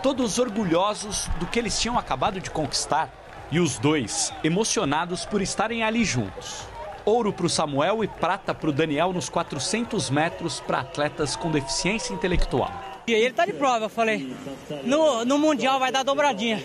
[0.02, 3.12] Todos orgulhosos do que eles tinham acabado de conquistar
[3.50, 6.66] e os dois emocionados por estarem ali juntos.
[7.08, 11.50] Ouro para o Samuel e prata para o Daniel nos 400 metros para atletas com
[11.50, 12.70] deficiência intelectual.
[13.06, 14.36] E ele está de prova, eu falei.
[14.84, 16.62] No, no Mundial vai dar dobradinha.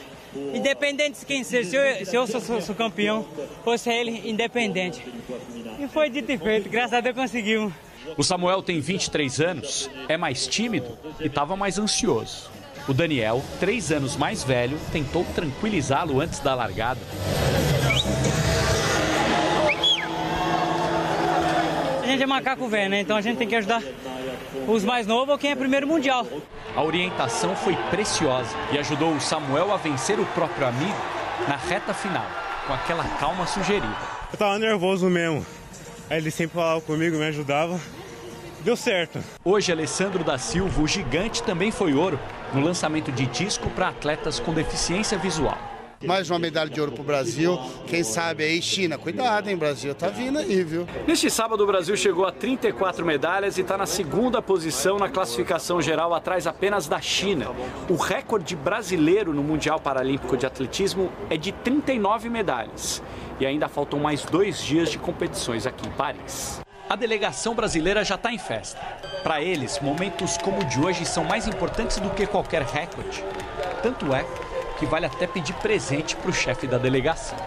[0.53, 3.25] Independente de quem seja, se eu, se eu sou, sou, sou campeão,
[3.63, 5.01] ou se é ele, independente.
[5.79, 7.71] E foi dito e feito, graças a Deus conseguimos.
[8.17, 12.51] O Samuel tem 23 anos, é mais tímido e estava mais ansioso.
[12.86, 16.99] O Daniel, três anos mais velho, tentou tranquilizá-lo antes da largada.
[22.13, 22.99] Gente é macaco velho, né?
[23.02, 23.82] Então a gente tem que ajudar
[24.67, 26.26] os mais novos ou quem é primeiro mundial.
[26.76, 30.95] A orientação foi preciosa e ajudou o Samuel a vencer o próprio amigo
[31.47, 32.26] na reta final,
[32.67, 33.95] com aquela calma sugerida.
[34.32, 35.45] Eu tava nervoso mesmo.
[36.10, 37.80] Aí ele sempre falava comigo, me ajudava.
[38.62, 39.19] Deu certo.
[39.43, 42.19] Hoje, Alessandro da Silva, o gigante, também foi ouro
[42.54, 45.72] no lançamento de disco para atletas com deficiência visual.
[46.05, 47.57] Mais uma medalha de ouro para o Brasil.
[47.87, 50.85] Quem sabe aí, China, cuidado, hein, Brasil, tá vindo aí, viu?
[51.07, 55.81] Neste sábado, o Brasil chegou a 34 medalhas e está na segunda posição na classificação
[55.81, 57.51] geral, atrás apenas da China.
[57.89, 63.01] O recorde brasileiro no Mundial Paralímpico de Atletismo é de 39 medalhas.
[63.39, 66.61] E ainda faltam mais dois dias de competições aqui em Paris.
[66.89, 68.79] A delegação brasileira já está em festa.
[69.23, 73.23] Para eles, momentos como o de hoje são mais importantes do que qualquer recorde.
[73.81, 74.25] Tanto é
[74.84, 77.38] que vale até pedir presente para o chefe da delegação.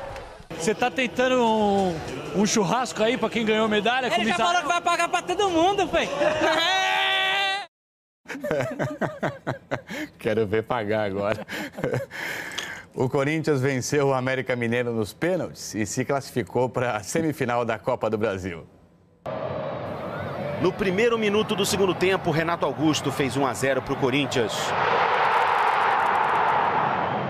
[0.59, 1.95] Você tá tentando um,
[2.35, 4.07] um churrasco aí para quem ganhou medalha?
[4.07, 6.09] Ele já falou que vai pagar para todo mundo, foi.
[10.19, 11.47] Quero ver pagar agora.
[12.95, 17.79] O Corinthians venceu o América Mineiro nos pênaltis e se classificou para a semifinal da
[17.79, 18.67] Copa do Brasil.
[20.63, 24.55] No primeiro minuto do segundo tempo, Renato Augusto fez 1 a 0 para o Corinthians.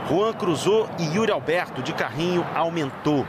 [0.08, 3.26] Juan cruzou e Yuri Alberto de carrinho aumentou.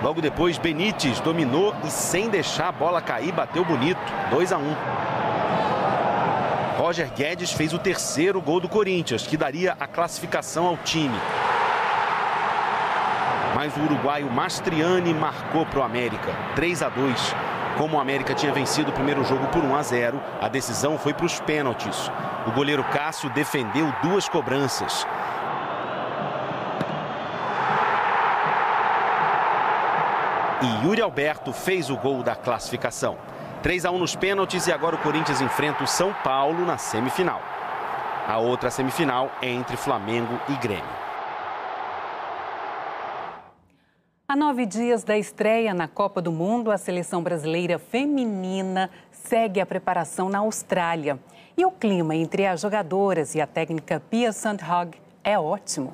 [0.00, 3.98] Logo depois, Benítez dominou e sem deixar a bola cair, bateu bonito.
[4.30, 4.76] 2 a 1.
[6.78, 11.18] Roger Guedes fez o terceiro gol do Corinthians, que daria a classificação ao time.
[13.56, 17.34] Mas o uruguaio Mastriani marcou para o América, 3 a 2.
[17.76, 21.12] Como o América tinha vencido o primeiro jogo por 1 a 0, a decisão foi
[21.12, 22.10] para os pênaltis.
[22.46, 25.04] O goleiro Cássio defendeu duas cobranças.
[30.62, 33.18] E Yuri Alberto fez o gol da classificação.
[33.62, 37.42] 3 a 1 nos pênaltis e agora o Corinthians enfrenta o São Paulo na semifinal.
[38.28, 41.03] A outra semifinal é entre Flamengo e Grêmio.
[44.26, 49.66] A nove dias da estreia na Copa do Mundo, a seleção brasileira feminina segue a
[49.66, 51.18] preparação na Austrália.
[51.54, 55.92] E o clima entre as jogadoras e a técnica Pia Sandhag é ótimo.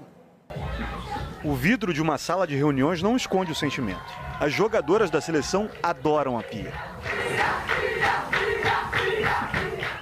[1.45, 4.01] O vidro de uma sala de reuniões não esconde o sentimento.
[4.39, 6.73] As jogadoras da seleção adoram a Pia.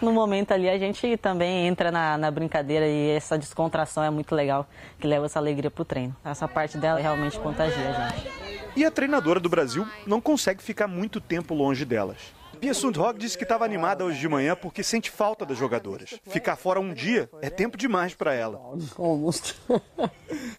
[0.01, 4.35] No momento ali a gente também entra na, na, brincadeira e essa descontração é muito
[4.35, 4.67] legal,
[4.99, 6.15] que leva essa alegria pro treino.
[6.25, 8.31] Essa parte dela realmente contagia a gente.
[8.77, 12.39] E a treinadora do Brasil não consegue ficar muito tempo longe delas.
[12.61, 16.19] Pia Sundhog disse que estava animada hoje de manhã porque sente falta das jogadoras.
[16.29, 18.61] Ficar fora um dia é tempo demais para ela.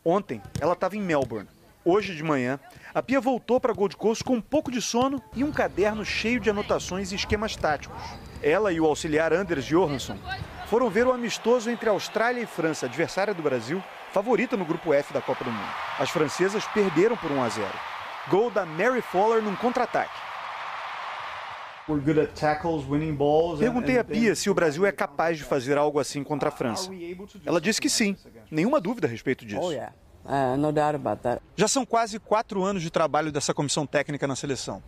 [0.04, 1.50] Ontem, ela estava em Melbourne.
[1.84, 2.60] Hoje de manhã,
[2.94, 6.40] a Pia voltou para Gold Coast com um pouco de sono e um caderno cheio
[6.40, 8.02] de anotações e esquemas táticos.
[8.42, 10.18] Ela e o auxiliar Anders Johansson
[10.68, 13.84] foram ver o amistoso entre Austrália e França, adversária do Brasil,
[14.14, 15.74] favorita no grupo F da Copa do Mundo.
[15.98, 17.68] As francesas perderam por 1 a 0.
[18.30, 20.30] Gol da Mary Fowler num contra-ataque.
[23.58, 26.92] Perguntei a Pia se o Brasil é capaz de fazer algo assim contra a França.
[27.44, 28.16] Ela disse que sim,
[28.52, 29.60] nenhuma dúvida a respeito disso.
[29.60, 30.56] Uh,
[31.58, 34.84] Já são quase quatro anos de trabalho dessa comissão técnica na seleção.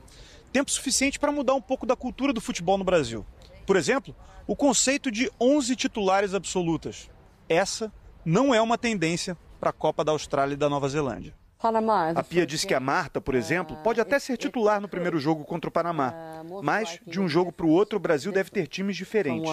[0.54, 3.26] Tempo suficiente para mudar um pouco da cultura do futebol no Brasil.
[3.66, 4.16] Por exemplo,
[4.48, 7.10] o conceito de 11 titulares absolutas.
[7.48, 7.92] Essa
[8.26, 11.34] não é uma tendência para a Copa da Austrália e da Nova Zelândia.
[12.16, 15.44] A Pia disse que a Marta, por exemplo, pode até ser titular no primeiro jogo
[15.44, 16.12] contra o Panamá,
[16.64, 19.48] mas de um jogo para o outro o Brasil deve ter times diferentes.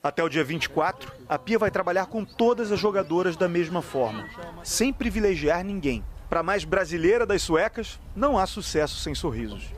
[0.00, 4.28] Até o dia 24, a Pia vai trabalhar com todas as jogadoras da mesma forma,
[4.62, 6.04] sem privilegiar ninguém.
[6.30, 9.77] Para mais brasileira das suecas, não há sucesso sem sorrisos.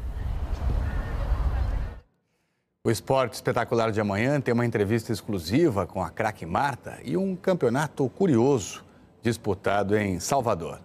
[2.82, 7.36] O esporte espetacular de amanhã tem uma entrevista exclusiva com a craque Marta e um
[7.36, 8.82] campeonato curioso
[9.20, 10.80] disputado em Salvador.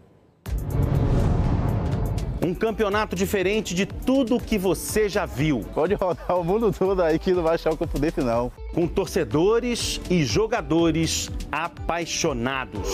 [2.46, 5.66] Um campeonato diferente de tudo que você já viu.
[5.74, 8.52] Pode rodar o mundo todo aí que não vai achar o campo dentro, não.
[8.72, 12.88] Com torcedores e jogadores apaixonados.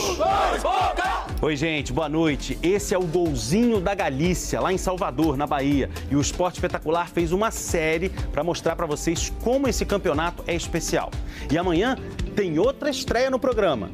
[1.41, 2.57] Oi, gente, boa noite.
[2.63, 5.89] Esse é o Golzinho da Galícia, lá em Salvador, na Bahia.
[6.09, 10.55] E o Esporte Espetacular fez uma série para mostrar para vocês como esse campeonato é
[10.55, 11.11] especial.
[11.51, 11.97] E amanhã
[12.37, 13.91] tem outra estreia no programa.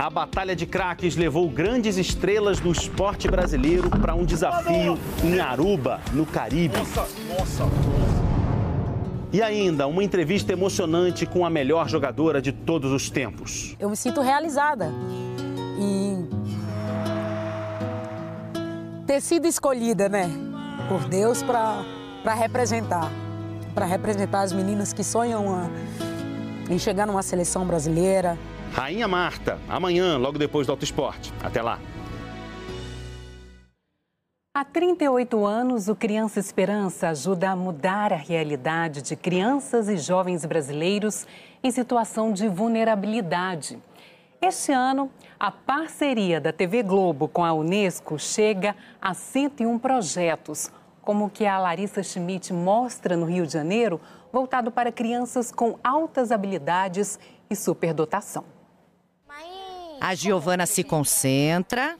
[0.00, 6.00] A Batalha de Craques levou grandes estrelas do esporte brasileiro para um desafio em Aruba,
[6.14, 6.78] no Caribe.
[6.78, 7.64] Nossa, nossa.
[9.30, 13.76] E ainda uma entrevista emocionante com a melhor jogadora de todos os tempos.
[13.78, 14.90] Eu me sinto realizada
[15.78, 16.26] em
[19.06, 20.30] ter sido escolhida, né,
[20.88, 21.84] por Deus para
[22.34, 23.12] representar,
[23.74, 25.68] para representar as meninas que sonham a,
[26.72, 28.38] em chegar numa seleção brasileira,
[28.72, 31.32] Rainha Marta, amanhã, logo depois do Auto Esporte.
[31.42, 31.78] Até lá.
[34.52, 40.44] Há 38 anos, o Criança Esperança ajuda a mudar a realidade de crianças e jovens
[40.44, 41.26] brasileiros
[41.62, 43.78] em situação de vulnerabilidade.
[44.40, 50.70] Este ano, a parceria da TV Globo com a Unesco chega a 101 projetos,
[51.02, 54.00] como o que a Larissa Schmidt mostra no Rio de Janeiro,
[54.32, 57.18] voltado para crianças com altas habilidades
[57.48, 58.59] e superdotação.
[60.00, 61.96] A Giovana se concentra.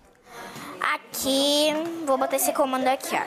[0.94, 1.68] Aqui,
[2.06, 3.22] vou botar esse comando aqui, ó.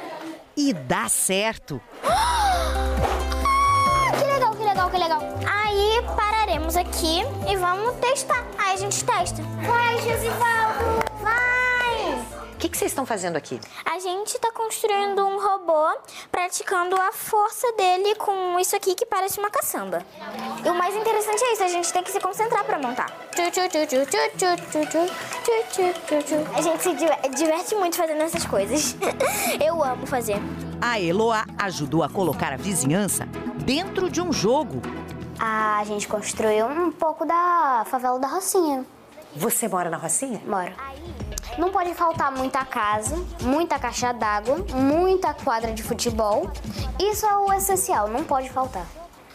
[0.58, 1.80] E dá certo.
[2.04, 5.22] Ah, que legal, que legal, que legal.
[5.46, 8.44] Aí pararemos aqui e vamos testar.
[8.58, 9.44] Aí a gente testa.
[9.44, 11.63] Vai, Josivaldo, vai!
[12.64, 13.60] O que, que vocês estão fazendo aqui?
[13.84, 15.86] A gente está construindo um robô,
[16.32, 20.02] praticando a força dele com isso aqui que parece uma caçamba.
[20.64, 23.12] E o mais interessante é isso, a gente tem que se concentrar para montar.
[26.56, 26.94] A gente se
[27.36, 28.96] diverte muito fazendo essas coisas.
[29.60, 30.38] Eu amo fazer.
[30.82, 33.26] A Eloá ajudou a colocar a vizinhança
[33.66, 34.82] dentro de um jogo.
[35.38, 38.86] A gente construiu um pouco da favela da Rocinha.
[39.36, 40.42] Você mora na Rocinha?
[40.46, 40.72] Moro.
[41.58, 46.50] Não pode faltar muita casa, muita caixa d'água, muita quadra de futebol.
[47.00, 48.86] Isso é o essencial, não pode faltar.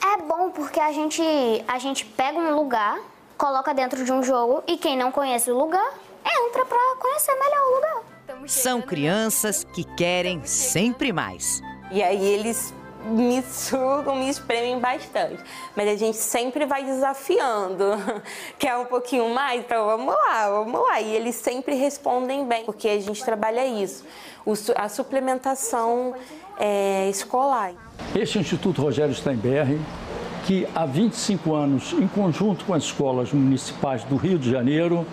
[0.02, 1.22] É bom porque a gente,
[1.66, 2.98] a gente pega um lugar,
[3.36, 5.92] coloca dentro de um jogo e quem não conhece o lugar
[6.24, 8.48] entra para conhecer melhor o lugar.
[8.48, 11.62] São crianças que querem sempre mais.
[11.90, 12.74] E aí eles
[13.08, 15.42] me sugam, me espremem bastante.
[15.74, 17.84] Mas a gente sempre vai desafiando.
[18.58, 19.60] Quer um pouquinho mais?
[19.60, 21.00] Então vamos lá, vamos lá.
[21.00, 24.04] E eles sempre respondem bem, porque a gente trabalha isso.
[24.76, 26.14] a suplementação
[26.58, 27.72] é, escolar.
[28.14, 29.80] Este Instituto Rogério Steinberg,
[30.46, 35.06] que há 25 anos, em conjunto com as escolas municipais do Rio de Janeiro,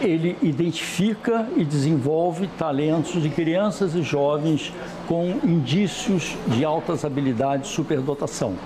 [0.00, 4.72] ele identifica e desenvolve talentos de crianças e jovens
[5.06, 8.56] com indícios de altas habilidades superdotação.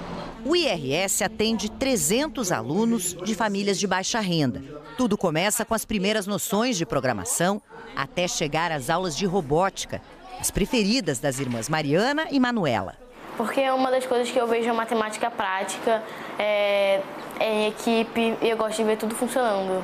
[0.45, 4.63] O IRS atende 300 alunos de famílias de baixa renda.
[4.97, 7.63] Tudo começa com as primeiras noções de programação
[7.95, 10.03] até chegar às aulas de robótica,
[10.41, 12.97] as preferidas das irmãs Mariana e Manuela.
[13.37, 16.03] Porque uma das coisas que eu vejo é matemática prática,
[16.39, 17.01] é,
[17.39, 19.83] é em equipe, e eu gosto de ver tudo funcionando.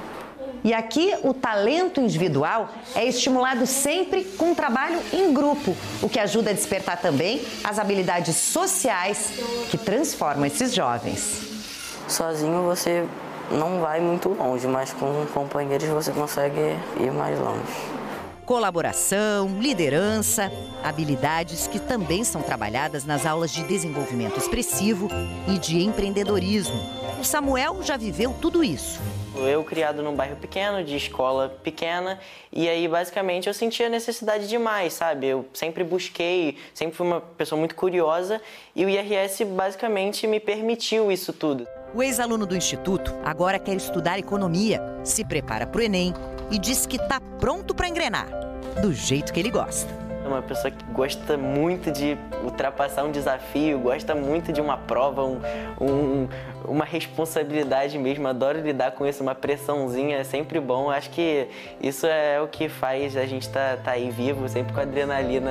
[0.65, 6.19] E aqui o talento individual é estimulado sempre com um trabalho em grupo, o que
[6.19, 9.31] ajuda a despertar também as habilidades sociais
[9.71, 11.47] que transformam esses jovens.
[12.09, 13.07] Sozinho você
[13.51, 17.99] não vai muito longe, mas com companheiros você consegue ir mais longe.
[18.45, 20.51] Colaboração, liderança,
[20.83, 25.09] habilidades que também são trabalhadas nas aulas de desenvolvimento expressivo
[25.47, 26.81] e de empreendedorismo.
[27.21, 28.99] O Samuel já viveu tudo isso.
[29.47, 32.19] Eu criado num bairro pequeno, de escola pequena,
[32.53, 35.27] e aí basicamente eu sentia necessidade demais, sabe?
[35.27, 38.41] Eu sempre busquei, sempre fui uma pessoa muito curiosa
[38.75, 41.67] e o IRS basicamente me permitiu isso tudo.
[41.95, 46.13] O ex-aluno do Instituto agora quer estudar economia, se prepara para o Enem
[46.51, 48.29] e diz que está pronto para engrenar,
[48.83, 50.08] do jeito que ele gosta.
[50.29, 55.25] É uma pessoa que gosta muito de ultrapassar um desafio, gosta muito de uma prova,
[55.25, 55.41] um,
[55.81, 56.29] um,
[56.67, 58.29] uma responsabilidade mesmo.
[58.29, 60.91] Adoro lidar com isso, uma pressãozinha é sempre bom.
[60.91, 61.49] Acho que
[61.81, 65.51] isso é o que faz a gente estar tá, tá aí vivo, sempre com adrenalina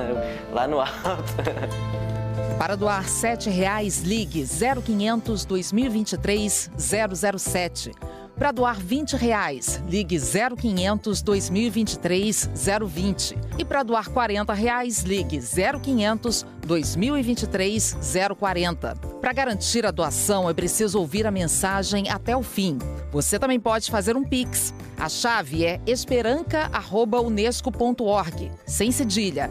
[0.52, 0.94] lá no alto.
[2.56, 7.92] Para doar R$ 7,00, ligue 0500 2023 007.
[8.38, 12.48] Para doar R$ 20,00, ligue 0500 2023
[12.86, 13.36] 020.
[13.58, 17.96] E para doar R$ 40,00, ligue 0500 2023
[18.38, 18.94] 040.
[19.20, 22.78] Para garantir a doação, é preciso ouvir a mensagem até o fim.
[23.10, 24.72] Você também pode fazer um Pix.
[24.96, 29.50] A chave é esperanca.unesco.org, sem cedilha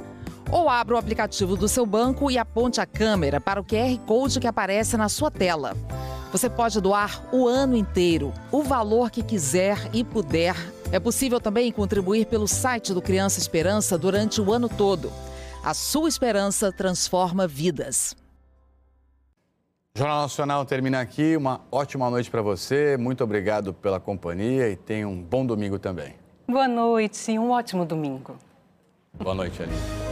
[0.49, 4.39] ou abra o aplicativo do seu banco e aponte a câmera para o QR Code
[4.39, 5.75] que aparece na sua tela.
[6.31, 10.55] Você pode doar o ano inteiro, o valor que quiser e puder.
[10.91, 15.11] É possível também contribuir pelo site do Criança Esperança durante o ano todo.
[15.63, 18.15] A sua esperança transforma vidas.
[19.95, 21.35] O Jornal Nacional termina aqui.
[21.35, 22.97] Uma ótima noite para você.
[22.97, 26.13] Muito obrigado pela companhia e tenha um bom domingo também.
[26.47, 28.37] Boa noite e um ótimo domingo.
[29.13, 30.06] Boa noite, Aline.